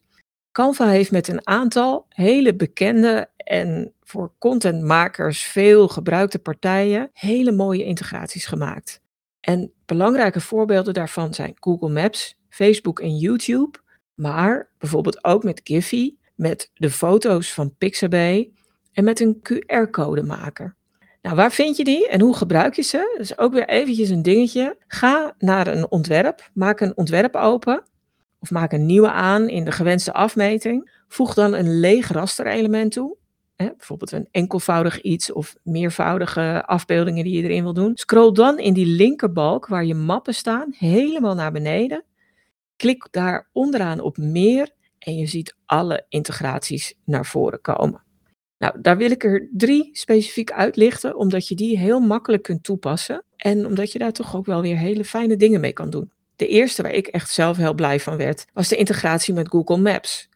Canva 0.51 0.87
heeft 0.87 1.11
met 1.11 1.27
een 1.27 1.47
aantal 1.47 2.05
hele 2.09 2.55
bekende 2.55 3.29
en 3.37 3.93
voor 4.03 4.31
contentmakers 4.39 5.43
veel 5.43 5.87
gebruikte 5.87 6.39
partijen 6.39 7.09
hele 7.13 7.51
mooie 7.51 7.83
integraties 7.83 8.45
gemaakt. 8.45 9.01
En 9.39 9.71
belangrijke 9.85 10.41
voorbeelden 10.41 10.93
daarvan 10.93 11.33
zijn 11.33 11.55
Google 11.59 11.89
Maps, 11.89 12.37
Facebook 12.49 12.99
en 12.99 13.17
YouTube, 13.17 13.77
maar 14.13 14.69
bijvoorbeeld 14.77 15.23
ook 15.23 15.43
met 15.43 15.61
Giphy, 15.63 16.15
met 16.35 16.71
de 16.73 16.89
foto's 16.89 17.53
van 17.53 17.75
Pixabay 17.77 18.51
en 18.91 19.03
met 19.03 19.19
een 19.19 19.41
QR-codemaker. 19.41 20.74
Nou, 21.25 21.37
waar 21.37 21.51
vind 21.51 21.77
je 21.77 21.83
die 21.83 22.07
en 22.07 22.21
hoe 22.21 22.35
gebruik 22.35 22.75
je 22.75 22.81
ze? 22.81 23.15
Is 23.19 23.37
ook 23.37 23.53
weer 23.53 23.67
eventjes 23.67 24.09
een 24.09 24.21
dingetje. 24.21 24.77
Ga 24.87 25.35
naar 25.37 25.67
een 25.67 25.91
ontwerp, 25.91 26.49
maak 26.53 26.79
een 26.79 26.97
ontwerp 26.97 27.35
open 27.35 27.83
of 28.39 28.51
maak 28.51 28.71
een 28.71 28.85
nieuwe 28.85 29.11
aan 29.11 29.49
in 29.49 29.65
de 29.65 29.71
gewenste 29.71 30.13
afmeting. 30.13 31.03
Voeg 31.07 31.33
dan 31.33 31.53
een 31.53 31.79
leeg 31.79 32.07
rasterelement 32.07 32.91
toe. 32.91 33.17
Hè, 33.55 33.65
bijvoorbeeld 33.77 34.11
een 34.11 34.27
enkelvoudig 34.31 35.01
iets 35.01 35.31
of 35.31 35.55
meervoudige 35.63 36.63
afbeeldingen 36.65 37.23
die 37.23 37.37
je 37.37 37.43
erin 37.43 37.63
wil 37.63 37.73
doen. 37.73 37.95
Scroll 37.95 38.31
dan 38.31 38.59
in 38.59 38.73
die 38.73 38.85
linkerbalk 38.87 39.67
waar 39.67 39.85
je 39.85 39.95
mappen 39.95 40.33
staan 40.33 40.73
helemaal 40.77 41.35
naar 41.35 41.51
beneden. 41.51 42.03
Klik 42.75 43.07
daar 43.11 43.49
onderaan 43.51 43.99
op 43.99 44.17
meer 44.17 44.69
en 44.99 45.15
je 45.15 45.25
ziet 45.25 45.55
alle 45.65 46.05
integraties 46.09 46.93
naar 47.05 47.25
voren 47.25 47.61
komen. 47.61 48.04
Nou, 48.57 48.81
daar 48.81 48.97
wil 48.97 49.11
ik 49.11 49.23
er 49.23 49.49
drie 49.51 49.89
specifiek 49.91 50.51
uitlichten, 50.51 51.17
omdat 51.17 51.47
je 51.47 51.55
die 51.55 51.77
heel 51.77 51.99
makkelijk 51.99 52.43
kunt 52.43 52.63
toepassen 52.63 53.23
en 53.35 53.65
omdat 53.65 53.91
je 53.91 53.99
daar 53.99 54.11
toch 54.11 54.35
ook 54.35 54.45
wel 54.45 54.61
weer 54.61 54.77
hele 54.77 55.05
fijne 55.05 55.35
dingen 55.35 55.59
mee 55.59 55.73
kan 55.73 55.89
doen. 55.89 56.11
De 56.35 56.47
eerste 56.47 56.81
waar 56.81 56.93
ik 56.93 57.07
echt 57.07 57.29
zelf 57.29 57.57
heel 57.57 57.73
blij 57.73 57.99
van 57.99 58.17
werd, 58.17 58.45
was 58.53 58.67
de 58.67 58.75
integratie 58.75 59.33
met 59.33 59.49
Google 59.49 59.77
Maps. 59.77 60.29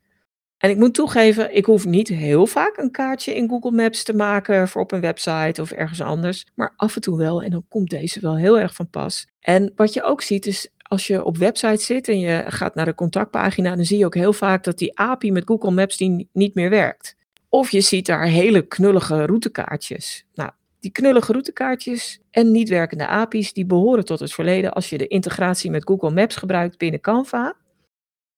En 0.57 0.69
ik 0.69 0.77
moet 0.77 0.93
toegeven, 0.93 1.55
ik 1.55 1.65
hoef 1.65 1.85
niet 1.85 2.07
heel 2.07 2.45
vaak 2.45 2.77
een 2.77 2.91
kaartje 2.91 3.35
in 3.35 3.49
Google 3.49 3.71
Maps 3.71 4.03
te 4.03 4.13
maken 4.13 4.67
voor 4.67 4.81
op 4.81 4.91
een 4.91 5.01
website 5.01 5.61
of 5.61 5.71
ergens 5.71 6.01
anders, 6.01 6.45
maar 6.55 6.73
af 6.75 6.95
en 6.95 7.01
toe 7.01 7.17
wel 7.17 7.41
en 7.43 7.51
dan 7.51 7.65
komt 7.69 7.89
deze 7.89 8.19
wel 8.19 8.37
heel 8.37 8.59
erg 8.59 8.73
van 8.73 8.89
pas. 8.89 9.27
En 9.39 9.71
wat 9.75 9.93
je 9.93 10.03
ook 10.03 10.21
ziet 10.21 10.45
is 10.45 10.69
als 10.77 11.07
je 11.07 11.23
op 11.23 11.37
website 11.37 11.83
zit 11.83 12.07
en 12.07 12.19
je 12.19 12.43
gaat 12.47 12.75
naar 12.75 12.85
de 12.85 12.95
contactpagina, 12.95 13.75
dan 13.75 13.85
zie 13.85 13.97
je 13.97 14.05
ook 14.05 14.15
heel 14.15 14.33
vaak 14.33 14.63
dat 14.63 14.77
die 14.77 14.99
API 14.99 15.31
met 15.31 15.47
Google 15.47 15.71
Maps 15.71 15.97
die 15.97 16.29
niet 16.33 16.55
meer 16.55 16.69
werkt. 16.69 17.15
Of 17.49 17.71
je 17.71 17.81
ziet 17.81 18.05
daar 18.05 18.25
hele 18.25 18.61
knullige 18.61 19.25
routekaartjes. 19.25 20.25
Nou, 20.33 20.51
die 20.79 20.91
knullige 20.91 21.31
routekaartjes 21.31 22.19
en 22.31 22.51
niet 22.51 22.69
werkende 22.69 23.07
API's, 23.07 23.53
die 23.53 23.65
behoren 23.65 24.05
tot 24.05 24.19
het 24.19 24.33
verleden 24.33 24.73
als 24.73 24.89
je 24.89 24.97
de 24.97 25.07
integratie 25.07 25.71
met 25.71 25.87
Google 25.87 26.11
Maps 26.11 26.35
gebruikt 26.35 26.77
binnen 26.77 27.01
Canva. 27.01 27.55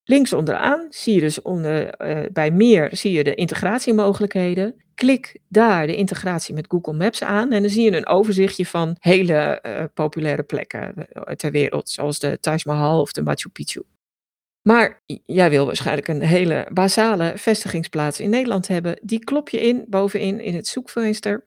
Links 0.03 0.34
onderaan 0.34 0.88
zie 0.89 1.13
je 1.13 1.20
dus 1.20 1.41
onder, 1.41 2.01
uh, 2.08 2.25
bij 2.34 2.51
meer 2.51 2.89
zie 2.91 3.12
je 3.12 3.24
de 3.24 3.36
integratiemogelijkheden. 3.36 4.75
Klik 4.96 5.38
daar 5.48 5.88
de 5.88 5.96
integratie 5.96 6.53
met 6.53 6.65
Google 6.68 6.94
Maps 6.94 7.24
aan 7.24 7.51
en 7.51 7.62
dan 7.62 7.72
zie 7.72 7.84
je 7.84 7.98
een 7.98 8.08
overzichtje 8.08 8.65
van 8.65 8.96
hele 9.00 9.63
uh, 9.65 9.84
populaire 9.94 10.44
plekken 10.44 10.94
eh, 10.96 11.36
ter 11.36 11.51
wereld, 11.51 11.89
zoals 11.89 12.20
de 12.20 12.38
Taj 12.39 12.60
Mahal 12.63 13.01
of 13.01 13.12
de 13.12 13.22
Machu 13.22 13.50
Picchu. 13.50 13.82
Maar 14.62 15.01
jij 15.25 15.50
wil 15.50 15.65
waarschijnlijk 15.65 16.08
een 16.08 16.22
hele 16.22 16.68
basale 16.74 17.34
vestigingsplaats 17.36 18.20
in 18.20 18.30
Nederland 18.30 18.68
hebben. 18.68 19.00
Die 19.01 19.20
klop 19.20 19.50
je 19.50 19.62
in 19.62 19.86
bovenin 19.88 20.39
in 20.39 20.56
het 20.56 20.68
zoekvenster 20.68 21.46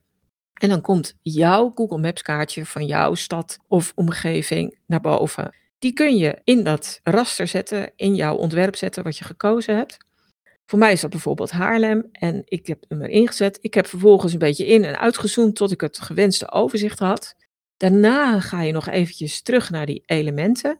en 0.53 0.69
dan 0.69 0.81
komt 0.81 1.15
jouw 1.21 1.71
Google 1.75 1.97
Maps 1.97 2.21
kaartje 2.21 2.65
van 2.65 2.85
jouw 2.85 3.13
stad 3.13 3.57
of 3.67 3.91
omgeving 3.95 4.77
naar 4.85 5.01
boven. 5.01 5.55
Die 5.79 5.93
kun 5.93 6.17
je 6.17 6.41
in 6.43 6.63
dat 6.63 6.99
raster 7.03 7.47
zetten, 7.47 7.91
in 7.95 8.15
jouw 8.15 8.35
ontwerp 8.35 8.75
zetten 8.75 9.03
wat 9.03 9.17
je 9.17 9.23
gekozen 9.23 9.75
hebt. 9.75 9.97
Voor 10.65 10.79
mij 10.79 10.91
is 10.91 11.01
dat 11.01 11.09
bijvoorbeeld 11.09 11.51
Haarlem 11.51 12.09
en 12.11 12.41
ik 12.45 12.67
heb 12.67 12.85
hem 12.87 13.01
erin 13.01 13.27
gezet. 13.27 13.57
Ik 13.61 13.73
heb 13.73 13.87
vervolgens 13.87 14.33
een 14.33 14.39
beetje 14.39 14.65
in 14.65 14.83
en 14.83 14.99
uitgezoomd 14.99 15.55
tot 15.55 15.71
ik 15.71 15.81
het 15.81 15.99
gewenste 15.99 16.51
overzicht 16.51 16.99
had. 16.99 17.35
Daarna 17.77 18.39
ga 18.39 18.61
je 18.61 18.71
nog 18.71 18.87
eventjes 18.87 19.41
terug 19.41 19.69
naar 19.69 19.85
die 19.85 20.03
elementen. 20.05 20.79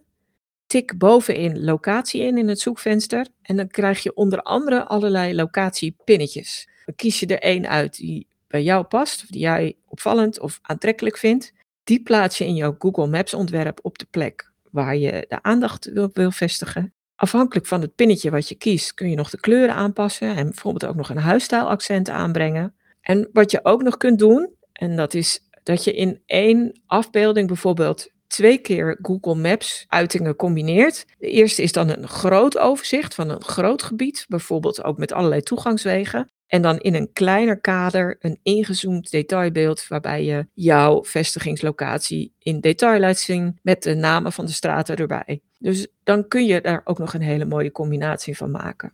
Tik 0.67 0.97
bovenin 0.97 1.63
locatie 1.63 2.21
in 2.21 2.37
in 2.37 2.47
het 2.47 2.59
zoekvenster 2.59 3.27
en 3.41 3.55
dan 3.55 3.67
krijg 3.67 4.03
je 4.03 4.13
onder 4.13 4.41
andere 4.41 4.85
allerlei 4.85 5.35
locatiepinnetjes. 5.35 6.69
Dan 6.85 6.95
kies 6.95 7.19
je 7.19 7.25
er 7.25 7.39
één 7.39 7.69
uit 7.69 7.95
die 7.97 8.27
bij 8.47 8.63
jou 8.63 8.83
past, 8.83 9.23
of 9.23 9.29
die 9.29 9.41
jij 9.41 9.75
opvallend 9.85 10.39
of 10.39 10.59
aantrekkelijk 10.61 11.17
vindt. 11.17 11.53
Die 11.83 12.03
plaats 12.03 12.37
je 12.37 12.45
in 12.45 12.55
jouw 12.55 12.75
Google 12.79 13.07
Maps 13.07 13.33
ontwerp 13.33 13.79
op 13.81 13.97
de 13.97 14.07
plek 14.09 14.51
waar 14.71 14.95
je 14.95 15.25
de 15.29 15.41
aandacht 15.43 15.85
wil, 15.85 16.09
wil 16.13 16.31
vestigen. 16.31 16.93
Afhankelijk 17.15 17.67
van 17.67 17.81
het 17.81 17.95
pinnetje 17.95 18.31
wat 18.31 18.49
je 18.49 18.55
kiest, 18.55 18.93
kun 18.93 19.09
je 19.09 19.15
nog 19.15 19.29
de 19.29 19.39
kleuren 19.39 19.75
aanpassen 19.75 20.35
en 20.35 20.43
bijvoorbeeld 20.43 20.85
ook 20.85 20.95
nog 20.95 21.09
een 21.09 21.17
huisstijlaccent 21.17 22.09
aanbrengen. 22.09 22.75
En 23.01 23.29
wat 23.33 23.51
je 23.51 23.59
ook 23.63 23.83
nog 23.83 23.97
kunt 23.97 24.19
doen, 24.19 24.49
en 24.73 24.95
dat 24.95 25.13
is 25.13 25.39
dat 25.63 25.83
je 25.83 25.93
in 25.93 26.21
één 26.25 26.81
afbeelding 26.85 27.47
bijvoorbeeld 27.47 28.09
twee 28.35 28.57
keer 28.57 28.97
Google 29.01 29.35
Maps 29.35 29.85
uitingen 29.87 30.35
combineert. 30.35 31.05
De 31.17 31.29
eerste 31.29 31.61
is 31.61 31.71
dan 31.71 31.89
een 31.89 32.07
groot 32.07 32.57
overzicht 32.57 33.15
van 33.15 33.29
een 33.29 33.43
groot 33.43 33.83
gebied, 33.83 34.25
bijvoorbeeld 34.27 34.83
ook 34.83 34.97
met 34.97 35.11
allerlei 35.11 35.41
toegangswegen. 35.41 36.29
En 36.47 36.61
dan 36.61 36.77
in 36.79 36.95
een 36.95 37.13
kleiner 37.13 37.59
kader 37.59 38.15
een 38.19 38.39
ingezoomd 38.43 39.11
detailbeeld 39.11 39.87
waarbij 39.87 40.23
je 40.23 40.47
jouw 40.53 41.03
vestigingslocatie 41.03 42.33
in 42.39 42.59
detail 42.59 42.99
laat 42.99 43.17
zien 43.17 43.59
met 43.61 43.83
de 43.83 43.93
namen 43.93 44.31
van 44.31 44.45
de 44.45 44.51
straten 44.51 44.95
erbij. 44.95 45.41
Dus 45.59 45.87
dan 46.03 46.27
kun 46.27 46.45
je 46.45 46.61
daar 46.61 46.81
ook 46.83 46.97
nog 46.97 47.13
een 47.13 47.21
hele 47.21 47.45
mooie 47.45 47.71
combinatie 47.71 48.37
van 48.37 48.51
maken. 48.51 48.93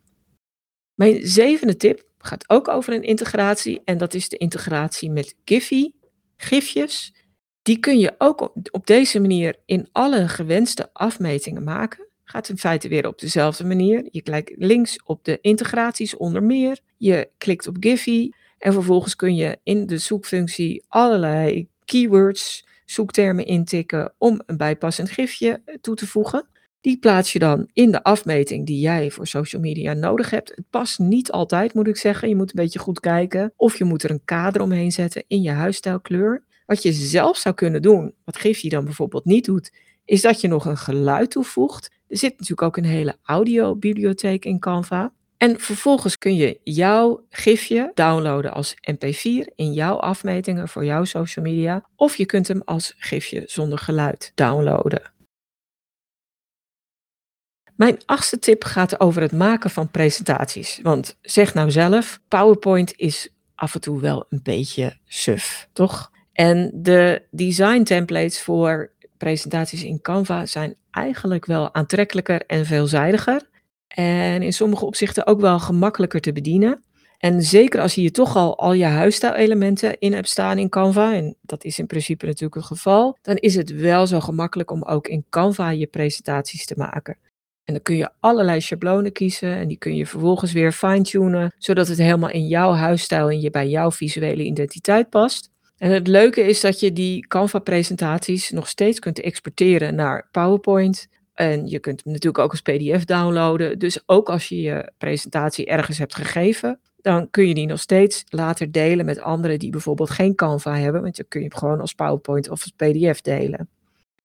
Mijn 0.93 1.27
zevende 1.27 1.77
tip 1.77 2.03
gaat 2.17 2.50
ook 2.50 2.67
over 2.67 2.93
een 2.93 3.03
integratie 3.03 3.81
en 3.86 3.98
dat 3.98 4.13
is 4.13 4.29
de 4.29 4.38
integratie 4.38 5.12
met 5.12 5.36
Giphy, 5.45 5.91
gifjes. 6.38 7.13
Die 7.62 7.80
kun 7.80 8.00
je 8.00 8.15
ook 8.18 8.53
op 8.72 8.88
deze 8.88 9.20
manier 9.20 9.56
in 9.65 9.89
alle 9.91 10.27
gewenste 10.27 10.89
afmetingen 10.94 11.63
maken 11.63 12.10
gaat 12.32 12.50
in 12.50 12.58
feite 12.58 12.88
weer 12.88 13.08
op 13.08 13.20
dezelfde 13.20 13.65
manier. 13.65 14.08
Je 14.12 14.22
klikt 14.22 14.51
links 14.56 15.03
op 15.03 15.24
de 15.24 15.38
integraties 15.41 16.18
onder 16.18 16.44
meer. 16.44 16.80
Je 16.98 17.30
klikt 17.38 17.68
op 17.68 17.77
Giphy 17.80 18.30
en 18.58 18.74
vervolgens 18.74 19.15
kun 19.15 19.36
je 19.36 19.58
in 19.63 19.86
de 19.86 19.98
zoekfunctie 19.98 20.86
allerlei 20.88 21.68
keywords, 21.86 22.65
zoektermen 22.86 23.46
intikken 23.46 24.13
om 24.18 24.41
een 24.46 24.58
bijpassend 24.58 25.10
gifje 25.10 25.62
toe 25.82 25.96
te 25.96 26.08
voegen. 26.08 26.48
Die 26.82 27.00
plaats 27.00 27.34
je 27.34 27.39
dan 27.39 27.70
in 27.74 27.91
de 27.91 28.03
afmeting 28.03 28.65
die 28.65 28.80
jij 28.80 29.12
voor 29.12 29.27
social 29.27 29.62
media 29.62 29.94
nodig 29.94 30.30
hebt. 30.30 30.50
Het 30.50 30.70
past 30.70 31.00
niet 31.00 31.32
altijd, 31.32 31.74
moet 31.74 31.88
ik 31.88 31.98
zeggen. 31.98 32.30
Je 32.30 32.36
moet 32.36 32.50
een 32.50 32.63
beetje 32.63 32.80
goed 32.80 33.00
kijken. 33.00 33.53
Of 33.56 33.77
je 33.77 33.84
moet 33.84 34.03
er 34.03 34.12
een 34.12 34.25
kader 34.25 34.62
omheen 34.62 34.91
zetten 34.91 35.24
in 35.27 35.41
je 35.41 35.51
huisstijlkleur. 35.51 36.44
Wat 36.71 36.83
je 36.83 36.93
zelf 36.93 37.37
zou 37.37 37.55
kunnen 37.55 37.81
doen, 37.81 38.13
wat 38.25 38.37
Giphy 38.37 38.69
dan 38.69 38.85
bijvoorbeeld 38.85 39.25
niet 39.25 39.45
doet, 39.45 39.73
is 40.05 40.21
dat 40.21 40.41
je 40.41 40.47
nog 40.47 40.65
een 40.65 40.77
geluid 40.77 41.31
toevoegt. 41.31 41.91
Er 42.07 42.17
zit 42.17 42.31
natuurlijk 42.31 42.61
ook 42.61 42.77
een 42.77 42.89
hele 42.89 43.17
audiobibliotheek 43.23 44.45
in 44.45 44.59
Canva. 44.59 45.13
En 45.37 45.59
vervolgens 45.59 46.17
kun 46.17 46.35
je 46.35 46.59
jouw 46.63 47.25
gifje 47.29 47.91
downloaden 47.93 48.53
als 48.53 48.75
MP4 48.91 49.55
in 49.55 49.73
jouw 49.73 49.95
afmetingen 49.95 50.67
voor 50.67 50.85
jouw 50.85 51.03
social 51.03 51.45
media. 51.45 51.85
Of 51.95 52.15
je 52.15 52.25
kunt 52.25 52.47
hem 52.47 52.61
als 52.65 52.93
gifje 52.97 53.43
zonder 53.45 53.77
geluid 53.77 54.31
downloaden. 54.35 55.11
Mijn 57.75 57.97
achtste 58.05 58.39
tip 58.39 58.63
gaat 58.63 58.99
over 58.99 59.21
het 59.21 59.31
maken 59.31 59.69
van 59.69 59.91
presentaties. 59.91 60.79
Want 60.83 61.17
zeg 61.21 61.53
nou 61.53 61.71
zelf, 61.71 62.19
PowerPoint 62.27 62.93
is 62.95 63.29
af 63.55 63.73
en 63.73 63.81
toe 63.81 63.99
wel 63.99 64.25
een 64.29 64.41
beetje 64.43 64.97
suf, 65.05 65.69
toch? 65.73 66.11
En 66.41 66.71
de 66.74 67.21
design 67.31 67.83
templates 67.83 68.41
voor 68.41 68.91
presentaties 69.17 69.83
in 69.83 70.01
Canva 70.01 70.45
zijn 70.45 70.75
eigenlijk 70.91 71.45
wel 71.45 71.74
aantrekkelijker 71.74 72.45
en 72.45 72.65
veelzijdiger. 72.65 73.50
En 73.88 74.41
in 74.41 74.53
sommige 74.53 74.86
opzichten 74.86 75.27
ook 75.27 75.39
wel 75.39 75.60
gemakkelijker 75.60 76.21
te 76.21 76.31
bedienen. 76.31 76.83
En 77.17 77.41
zeker 77.41 77.81
als 77.81 77.95
je 77.95 78.01
hier 78.01 78.12
toch 78.12 78.36
al 78.36 78.57
al 78.57 78.74
je 78.74 78.86
huisstijlelementen 78.86 80.00
in 80.00 80.13
hebt 80.13 80.29
staan 80.29 80.57
in 80.57 80.69
Canva, 80.69 81.13
en 81.13 81.36
dat 81.41 81.63
is 81.63 81.79
in 81.79 81.88
principe 81.88 82.25
natuurlijk 82.25 82.55
het 82.55 82.65
geval, 82.65 83.17
dan 83.21 83.36
is 83.36 83.55
het 83.55 83.71
wel 83.71 84.07
zo 84.07 84.19
gemakkelijk 84.19 84.71
om 84.71 84.83
ook 84.83 85.07
in 85.07 85.25
Canva 85.29 85.69
je 85.69 85.88
presentaties 85.88 86.65
te 86.65 86.75
maken. 86.77 87.17
En 87.63 87.74
dan 87.74 87.81
kun 87.81 87.95
je 87.95 88.10
allerlei 88.19 88.62
schablonen 88.62 89.12
kiezen 89.12 89.55
en 89.55 89.67
die 89.67 89.77
kun 89.77 89.95
je 89.95 90.05
vervolgens 90.05 90.51
weer 90.51 90.71
fine-tunen, 90.71 91.53
zodat 91.57 91.88
het 91.88 91.98
helemaal 91.98 92.29
in 92.29 92.48
jouw 92.48 92.71
huisstijl 92.71 93.29
en 93.29 93.41
je 93.41 93.50
bij 93.50 93.69
jouw 93.69 93.91
visuele 93.91 94.43
identiteit 94.43 95.10
past. 95.10 95.50
En 95.81 95.91
het 95.91 96.07
leuke 96.07 96.41
is 96.41 96.61
dat 96.61 96.79
je 96.79 96.93
die 96.93 97.27
Canva-presentaties 97.27 98.50
nog 98.50 98.67
steeds 98.67 99.00
kunt 99.00 99.19
exporteren 99.19 99.95
naar 99.95 100.27
PowerPoint. 100.31 101.07
En 101.33 101.67
je 101.67 101.79
kunt 101.79 102.01
hem 102.03 102.13
natuurlijk 102.13 102.43
ook 102.43 102.51
als 102.51 102.61
PDF 102.61 103.05
downloaden. 103.05 103.79
Dus 103.79 104.03
ook 104.05 104.29
als 104.29 104.47
je 104.47 104.61
je 104.61 104.91
presentatie 104.97 105.65
ergens 105.65 105.97
hebt 105.97 106.15
gegeven, 106.15 106.79
dan 106.97 107.29
kun 107.29 107.47
je 107.47 107.53
die 107.53 107.65
nog 107.65 107.79
steeds 107.79 108.23
later 108.27 108.71
delen 108.71 109.05
met 109.05 109.19
anderen 109.19 109.59
die 109.59 109.69
bijvoorbeeld 109.69 110.09
geen 110.09 110.35
Canva 110.35 110.75
hebben. 110.77 111.01
Want 111.01 111.15
dan 111.15 111.25
kun 111.27 111.41
je 111.41 111.47
hem 111.47 111.57
gewoon 111.57 111.81
als 111.81 111.93
PowerPoint 111.93 112.50
of 112.50 112.61
als 112.61 112.73
PDF 112.75 113.21
delen. 113.21 113.69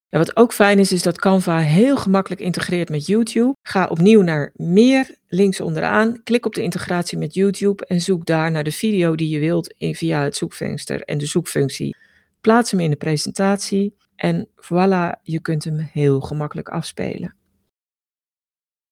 En 0.09 0.19
wat 0.19 0.35
ook 0.35 0.53
fijn 0.53 0.79
is, 0.79 0.91
is 0.91 1.03
dat 1.03 1.19
Canva 1.19 1.59
heel 1.59 1.97
gemakkelijk 1.97 2.41
integreert 2.41 2.89
met 2.89 3.05
YouTube. 3.05 3.55
Ga 3.61 3.87
opnieuw 3.87 4.21
naar 4.21 4.51
meer, 4.55 5.15
links 5.27 5.61
onderaan, 5.61 6.23
klik 6.23 6.45
op 6.45 6.53
de 6.53 6.61
integratie 6.61 7.17
met 7.17 7.33
YouTube 7.33 7.85
en 7.85 8.01
zoek 8.01 8.25
daar 8.25 8.51
naar 8.51 8.63
de 8.63 8.71
video 8.71 9.15
die 9.15 9.29
je 9.29 9.39
wilt 9.39 9.73
via 9.77 10.23
het 10.23 10.35
zoekvenster 10.35 11.01
en 11.01 11.17
de 11.17 11.25
zoekfunctie. 11.25 11.95
Plaats 12.41 12.71
hem 12.71 12.79
in 12.79 12.89
de 12.89 12.95
presentatie 12.95 13.95
en 14.15 14.47
voilà, 14.55 15.21
je 15.23 15.39
kunt 15.41 15.63
hem 15.63 15.77
heel 15.77 16.19
gemakkelijk 16.21 16.69
afspelen. 16.69 17.35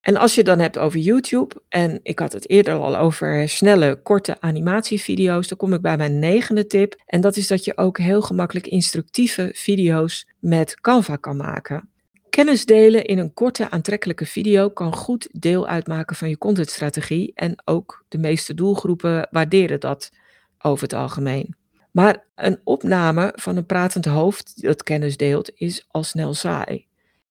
En 0.05 0.17
als 0.17 0.31
je 0.31 0.37
het 0.37 0.49
dan 0.49 0.59
hebt 0.59 0.77
over 0.77 0.99
YouTube, 0.99 1.55
en 1.69 1.99
ik 2.03 2.19
had 2.19 2.33
het 2.33 2.49
eerder 2.49 2.73
al 2.73 2.97
over 2.97 3.49
snelle, 3.49 3.99
korte 4.03 4.41
animatievideo's, 4.41 5.47
dan 5.47 5.57
kom 5.57 5.73
ik 5.73 5.81
bij 5.81 5.97
mijn 5.97 6.19
negende 6.19 6.67
tip. 6.67 7.01
En 7.05 7.21
dat 7.21 7.35
is 7.35 7.47
dat 7.47 7.65
je 7.65 7.77
ook 7.77 7.97
heel 7.97 8.21
gemakkelijk 8.21 8.67
instructieve 8.67 9.51
video's 9.53 10.27
met 10.45 10.81
Canva 10.81 11.15
kan 11.15 11.37
maken. 11.37 11.89
Kennis 12.29 12.65
delen 12.65 13.05
in 13.05 13.17
een 13.17 13.33
korte, 13.33 13.69
aantrekkelijke 13.69 14.25
video 14.25 14.69
kan 14.69 14.95
goed 14.95 15.29
deel 15.31 15.67
uitmaken 15.67 16.15
van 16.15 16.29
je 16.29 16.37
contentstrategie. 16.37 17.31
En 17.35 17.61
ook 17.65 18.05
de 18.07 18.17
meeste 18.17 18.53
doelgroepen 18.53 19.27
waarderen 19.31 19.79
dat 19.79 20.11
over 20.59 20.83
het 20.83 20.93
algemeen. 20.93 21.55
Maar 21.91 22.25
een 22.35 22.59
opname 22.63 23.33
van 23.35 23.57
een 23.57 23.65
pratend 23.65 24.05
hoofd 24.05 24.61
dat 24.61 24.83
kennis 24.83 25.17
deelt, 25.17 25.51
is 25.55 25.85
al 25.87 26.03
snel 26.03 26.33
saai. 26.33 26.85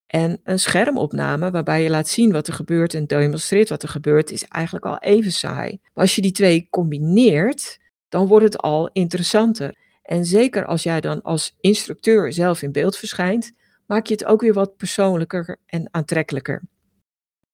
En 0.07 0.41
een 0.45 0.59
schermopname 0.59 1.51
waarbij 1.51 1.83
je 1.83 1.91
laat 1.91 2.09
zien 2.09 2.33
wat 2.33 2.47
er 2.47 2.55
gebeurt 2.55 2.95
en 2.95 3.07
demonstreert 3.07 3.69
wat 3.69 3.83
er 3.83 3.89
gebeurt, 3.89 4.31
is 4.31 4.45
eigenlijk 4.49 4.87
al 4.87 4.99
even 4.99 5.33
saai. 5.33 5.79
Maar 5.83 6.05
als 6.05 6.15
je 6.15 6.23
die 6.23 6.33
twee 6.33 6.67
combineert, 6.71 7.79
dan 8.09 8.27
wordt 8.27 8.45
het 8.45 8.59
al 8.59 8.91
interessanter. 8.93 9.83
En 10.05 10.25
zeker 10.25 10.65
als 10.65 10.83
jij 10.83 11.01
dan 11.01 11.23
als 11.23 11.57
instructeur 11.61 12.33
zelf 12.33 12.63
in 12.63 12.73
beeld 12.73 12.97
verschijnt, 12.97 13.53
maak 13.87 14.07
je 14.07 14.15
het 14.15 14.25
ook 14.25 14.41
weer 14.41 14.53
wat 14.53 14.77
persoonlijker 14.77 15.57
en 15.67 15.89
aantrekkelijker. 15.91 16.63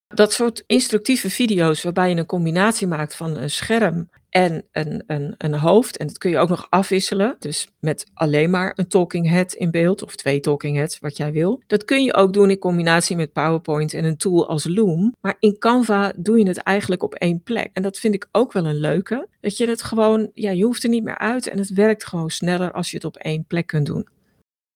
Dat 0.09 0.33
soort 0.33 0.65
instructieve 0.67 1.31
video's 1.31 1.83
waarbij 1.83 2.11
je 2.11 2.17
een 2.17 2.27
combinatie 2.27 2.87
maakt 2.87 3.17
van 3.17 3.37
een 3.37 3.51
scherm 3.51 4.11
en 4.31 4.65
een, 4.73 5.03
een, 5.07 5.35
een 5.39 5.55
hoofd. 5.55 5.97
En 5.97 6.07
dat 6.07 6.19
kun 6.19 6.31
je 6.31 6.39
ook 6.39 6.49
nog 6.49 6.67
afwisselen. 6.71 7.37
Dus 7.39 7.69
met 7.81 8.07
alleen 8.15 8.51
maar 8.51 8.73
een 8.77 8.89
talking 8.89 9.29
head 9.29 9.53
in 9.53 9.71
beeld 9.71 10.03
of 10.03 10.17
twee 10.17 10.41
talking 10.41 10.77
heads, 10.77 10.99
wat 10.99 11.17
jij 11.17 11.33
wil. 11.33 11.63
Dat 11.67 11.85
kun 11.85 12.05
je 12.05 12.15
ook 12.15 12.33
doen 12.33 12.51
in 12.51 12.59
combinatie 12.59 13.17
met 13.17 13.33
PowerPoint 13.33 13.95
en 13.95 14.05
een 14.05 14.17
tool 14.17 14.49
als 14.49 14.67
Loom. 14.69 15.15
Maar 15.21 15.37
in 15.39 15.59
Canva 15.59 16.13
doe 16.17 16.39
je 16.39 16.49
het 16.49 16.59
eigenlijk 16.59 17.03
op 17.03 17.15
één 17.15 17.43
plek. 17.43 17.71
En 17.73 17.83
dat 17.83 17.99
vind 17.99 18.15
ik 18.15 18.29
ook 18.33 18.53
wel 18.53 18.67
een 18.67 18.81
leuke. 18.81 19.29
Dat 19.41 19.57
je 19.57 19.69
het 19.69 19.83
gewoon, 19.83 20.31
ja, 20.35 20.51
je 20.51 20.65
hoeft 20.65 20.83
er 20.83 20.89
niet 20.89 21.05
meer 21.05 21.19
uit 21.19 21.49
en 21.49 21.59
het 21.59 21.73
werkt 21.73 22.07
gewoon 22.07 22.31
sneller 22.31 22.73
als 22.73 22.91
je 22.91 22.97
het 22.97 23.07
op 23.07 23.17
één 23.17 23.45
plek 23.45 23.67
kunt 23.67 23.87
doen. 23.87 24.09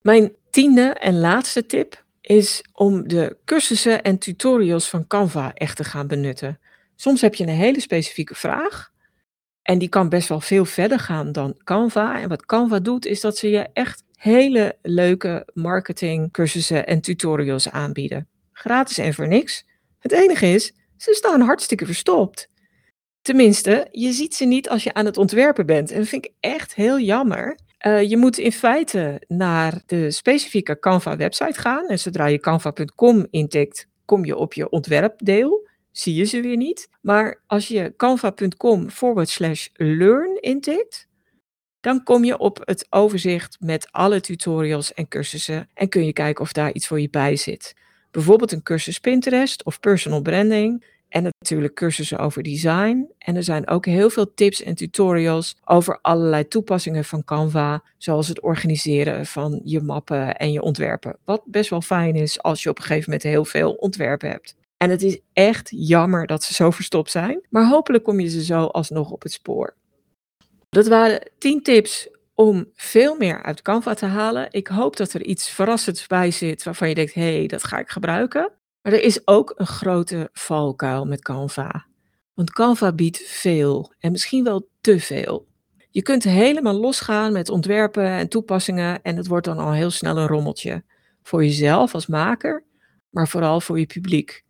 Mijn 0.00 0.32
tiende 0.50 0.82
en 0.82 1.18
laatste 1.18 1.66
tip 1.66 2.04
is 2.20 2.64
om 2.72 3.08
de 3.08 3.36
cursussen 3.44 4.02
en 4.02 4.18
tutorials 4.18 4.88
van 4.88 5.06
Canva 5.06 5.54
echt 5.54 5.76
te 5.76 5.84
gaan 5.84 6.06
benutten. 6.06 6.58
Soms 6.96 7.20
heb 7.20 7.34
je 7.34 7.44
een 7.44 7.50
hele 7.50 7.80
specifieke 7.80 8.34
vraag 8.34 8.92
en 9.64 9.78
die 9.78 9.88
kan 9.88 10.08
best 10.08 10.28
wel 10.28 10.40
veel 10.40 10.64
verder 10.64 10.98
gaan 10.98 11.32
dan 11.32 11.56
Canva. 11.64 12.20
En 12.20 12.28
wat 12.28 12.46
Canva 12.46 12.78
doet, 12.78 13.06
is 13.06 13.20
dat 13.20 13.36
ze 13.36 13.50
je 13.50 13.68
echt 13.72 14.02
hele 14.16 14.76
leuke 14.82 15.46
marketingcursussen 15.52 16.86
en 16.86 17.00
tutorials 17.00 17.70
aanbieden. 17.70 18.28
Gratis 18.52 18.98
en 18.98 19.14
voor 19.14 19.28
niks. 19.28 19.66
Het 19.98 20.12
enige 20.12 20.46
is, 20.46 20.72
ze 20.96 21.14
staan 21.14 21.40
hartstikke 21.40 21.86
verstopt. 21.86 22.48
Tenminste, 23.22 23.88
je 23.90 24.12
ziet 24.12 24.34
ze 24.34 24.44
niet 24.44 24.68
als 24.68 24.84
je 24.84 24.94
aan 24.94 25.04
het 25.04 25.16
ontwerpen 25.16 25.66
bent. 25.66 25.90
En 25.90 25.98
dat 25.98 26.08
vind 26.08 26.24
ik 26.24 26.32
echt 26.40 26.74
heel 26.74 27.00
jammer. 27.00 27.58
Uh, 27.86 28.02
je 28.02 28.16
moet 28.16 28.38
in 28.38 28.52
feite 28.52 29.22
naar 29.28 29.82
de 29.86 30.10
specifieke 30.10 30.78
Canva-website 30.78 31.60
gaan. 31.60 31.86
En 31.86 31.98
zodra 31.98 32.26
je 32.26 32.38
canva.com 32.38 33.26
intikt, 33.30 33.88
kom 34.04 34.24
je 34.24 34.36
op 34.36 34.52
je 34.52 34.70
ontwerpdeel. 34.70 35.68
Zie 35.94 36.14
je 36.14 36.24
ze 36.24 36.40
weer 36.40 36.56
niet. 36.56 36.88
Maar 37.00 37.40
als 37.46 37.68
je 37.68 37.94
canva.com 37.96 38.90
forward 38.90 39.28
slash 39.28 39.68
learn 39.72 40.40
intikt, 40.40 41.08
dan 41.80 42.02
kom 42.02 42.24
je 42.24 42.38
op 42.38 42.60
het 42.64 42.86
overzicht 42.90 43.56
met 43.60 43.88
alle 43.90 44.20
tutorials 44.20 44.94
en 44.94 45.08
cursussen 45.08 45.68
en 45.74 45.88
kun 45.88 46.06
je 46.06 46.12
kijken 46.12 46.44
of 46.44 46.52
daar 46.52 46.72
iets 46.72 46.86
voor 46.86 47.00
je 47.00 47.10
bij 47.10 47.36
zit. 47.36 47.74
Bijvoorbeeld 48.10 48.52
een 48.52 48.62
cursus 48.62 48.98
Pinterest 48.98 49.64
of 49.64 49.80
personal 49.80 50.22
branding. 50.22 50.92
En 51.08 51.22
natuurlijk 51.22 51.74
cursussen 51.74 52.18
over 52.18 52.42
design. 52.42 53.10
En 53.18 53.36
er 53.36 53.42
zijn 53.42 53.68
ook 53.68 53.86
heel 53.86 54.10
veel 54.10 54.34
tips 54.34 54.62
en 54.62 54.74
tutorials 54.74 55.56
over 55.64 55.98
allerlei 56.02 56.48
toepassingen 56.48 57.04
van 57.04 57.24
Canva. 57.24 57.82
Zoals 57.98 58.28
het 58.28 58.40
organiseren 58.40 59.26
van 59.26 59.60
je 59.64 59.80
mappen 59.80 60.36
en 60.36 60.52
je 60.52 60.62
ontwerpen. 60.62 61.16
Wat 61.24 61.42
best 61.46 61.70
wel 61.70 61.80
fijn 61.80 62.14
is 62.14 62.42
als 62.42 62.62
je 62.62 62.68
op 62.68 62.78
een 62.78 62.84
gegeven 62.84 63.10
moment 63.10 63.22
heel 63.28 63.44
veel 63.44 63.72
ontwerpen 63.72 64.30
hebt. 64.30 64.56
En 64.76 64.90
het 64.90 65.02
is 65.02 65.20
echt 65.32 65.68
jammer 65.70 66.26
dat 66.26 66.42
ze 66.42 66.54
zo 66.54 66.70
verstopt 66.70 67.10
zijn. 67.10 67.46
Maar 67.50 67.66
hopelijk 67.66 68.04
kom 68.04 68.20
je 68.20 68.28
ze 68.28 68.44
zo 68.44 68.64
alsnog 68.64 69.10
op 69.10 69.22
het 69.22 69.32
spoor. 69.32 69.76
Dat 70.68 70.86
waren 70.86 71.30
10 71.38 71.62
tips 71.62 72.08
om 72.34 72.70
veel 72.74 73.16
meer 73.16 73.42
uit 73.42 73.62
Canva 73.62 73.94
te 73.94 74.06
halen. 74.06 74.48
Ik 74.50 74.66
hoop 74.66 74.96
dat 74.96 75.12
er 75.12 75.24
iets 75.24 75.50
verrassends 75.50 76.06
bij 76.06 76.30
zit 76.30 76.62
waarvan 76.62 76.88
je 76.88 76.94
denkt: 76.94 77.14
hé, 77.14 77.36
hey, 77.36 77.46
dat 77.46 77.64
ga 77.64 77.78
ik 77.78 77.88
gebruiken. 77.88 78.52
Maar 78.82 78.92
er 78.92 79.02
is 79.02 79.26
ook 79.26 79.52
een 79.56 79.66
grote 79.66 80.28
valkuil 80.32 81.04
met 81.04 81.22
Canva. 81.22 81.86
Want 82.34 82.52
Canva 82.52 82.92
biedt 82.92 83.18
veel 83.18 83.92
en 83.98 84.12
misschien 84.12 84.44
wel 84.44 84.68
te 84.80 85.00
veel. 85.00 85.46
Je 85.90 86.02
kunt 86.02 86.24
helemaal 86.24 86.74
losgaan 86.74 87.32
met 87.32 87.48
ontwerpen 87.48 88.06
en 88.06 88.28
toepassingen 88.28 89.02
en 89.02 89.16
het 89.16 89.26
wordt 89.26 89.46
dan 89.46 89.58
al 89.58 89.72
heel 89.72 89.90
snel 89.90 90.16
een 90.16 90.26
rommeltje. 90.26 90.84
Voor 91.22 91.44
jezelf 91.44 91.94
als 91.94 92.06
maker, 92.06 92.64
maar 93.10 93.28
vooral 93.28 93.60
voor 93.60 93.78
je 93.78 93.86
publiek. 93.86 94.43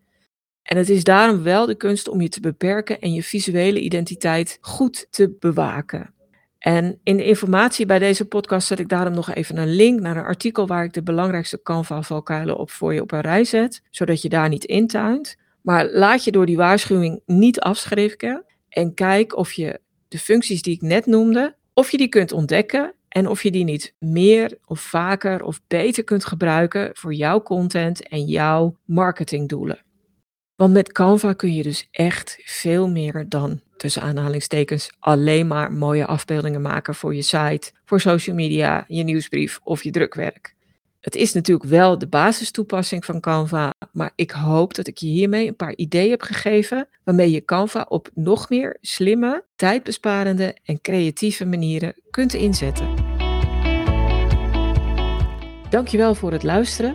En 0.64 0.76
het 0.76 0.88
is 0.88 1.04
daarom 1.04 1.42
wel 1.42 1.66
de 1.66 1.74
kunst 1.74 2.08
om 2.08 2.20
je 2.20 2.28
te 2.28 2.40
beperken 2.40 3.00
en 3.00 3.12
je 3.12 3.22
visuele 3.22 3.80
identiteit 3.80 4.58
goed 4.60 5.06
te 5.10 5.36
bewaken. 5.38 6.14
En 6.58 7.00
in 7.02 7.16
de 7.16 7.24
informatie 7.24 7.86
bij 7.86 7.98
deze 7.98 8.24
podcast 8.24 8.66
zet 8.66 8.78
ik 8.78 8.88
daarom 8.88 9.14
nog 9.14 9.34
even 9.34 9.56
een 9.56 9.74
link 9.74 10.00
naar 10.00 10.16
een 10.16 10.24
artikel 10.24 10.66
waar 10.66 10.84
ik 10.84 10.92
de 10.92 11.02
belangrijkste 11.02 11.62
Canva-valkuilen 11.62 12.56
op 12.56 12.70
voor 12.70 12.94
je 12.94 13.00
op 13.00 13.12
een 13.12 13.20
rij 13.20 13.44
zet, 13.44 13.82
zodat 13.90 14.22
je 14.22 14.28
daar 14.28 14.48
niet 14.48 14.64
intuint. 14.64 15.36
Maar 15.60 15.90
laat 15.90 16.24
je 16.24 16.32
door 16.32 16.46
die 16.46 16.56
waarschuwing 16.56 17.20
niet 17.26 17.60
afschrikken 17.60 18.44
en 18.68 18.94
kijk 18.94 19.36
of 19.36 19.52
je 19.52 19.80
de 20.08 20.18
functies 20.18 20.62
die 20.62 20.74
ik 20.74 20.80
net 20.80 21.06
noemde, 21.06 21.56
of 21.74 21.90
je 21.90 21.96
die 21.96 22.08
kunt 22.08 22.32
ontdekken 22.32 22.94
en 23.08 23.28
of 23.28 23.42
je 23.42 23.50
die 23.50 23.64
niet 23.64 23.94
meer 23.98 24.58
of 24.66 24.80
vaker 24.80 25.42
of 25.42 25.60
beter 25.66 26.04
kunt 26.04 26.24
gebruiken 26.24 26.90
voor 26.92 27.14
jouw 27.14 27.42
content 27.42 28.08
en 28.08 28.24
jouw 28.24 28.76
marketingdoelen. 28.84 29.84
Want 30.56 30.72
met 30.72 30.92
Canva 30.92 31.32
kun 31.32 31.54
je 31.54 31.62
dus 31.62 31.88
echt 31.90 32.38
veel 32.44 32.88
meer 32.88 33.28
dan 33.28 33.60
tussen 33.76 34.02
aanhalingstekens 34.02 34.90
alleen 34.98 35.46
maar 35.46 35.72
mooie 35.72 36.06
afbeeldingen 36.06 36.62
maken 36.62 36.94
voor 36.94 37.14
je 37.14 37.22
site, 37.22 37.72
voor 37.84 38.00
social 38.00 38.36
media, 38.36 38.84
je 38.88 39.02
nieuwsbrief 39.02 39.60
of 39.62 39.82
je 39.82 39.90
drukwerk. 39.90 40.54
Het 41.00 41.14
is 41.14 41.32
natuurlijk 41.32 41.68
wel 41.68 41.98
de 41.98 42.06
basistoepassing 42.06 43.04
van 43.04 43.20
Canva, 43.20 43.72
maar 43.92 44.12
ik 44.14 44.30
hoop 44.30 44.74
dat 44.74 44.86
ik 44.86 44.98
je 44.98 45.06
hiermee 45.06 45.48
een 45.48 45.56
paar 45.56 45.74
ideeën 45.76 46.10
heb 46.10 46.22
gegeven 46.22 46.88
waarmee 47.04 47.30
je 47.30 47.44
Canva 47.44 47.86
op 47.88 48.10
nog 48.14 48.48
meer 48.48 48.78
slimme, 48.80 49.44
tijdbesparende 49.56 50.56
en 50.64 50.80
creatieve 50.80 51.44
manieren 51.44 51.94
kunt 52.10 52.34
inzetten. 52.34 52.94
Dankjewel 55.70 56.14
voor 56.14 56.32
het 56.32 56.42
luisteren. 56.42 56.94